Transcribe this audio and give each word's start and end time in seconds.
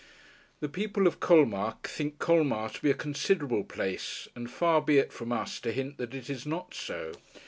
The 0.61 0.67
people 0.67 1.05
of 1.05 1.19
Colmar 1.19 1.75
think 1.83 2.17
Colmar 2.17 2.69
to 2.69 2.81
be 2.81 2.89
a 2.89 2.95
considerable 2.95 3.63
place, 3.63 4.27
and 4.35 4.49
far 4.49 4.81
be 4.81 4.97
it 4.97 5.13
from 5.13 5.31
us 5.31 5.59
to 5.59 5.71
hint 5.71 5.99
that 5.99 6.15
it 6.15 6.27
is 6.27 6.43
not 6.43 6.73
so. 6.73 7.11